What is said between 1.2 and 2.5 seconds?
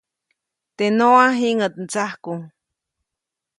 jiŋäʼt ndsajku.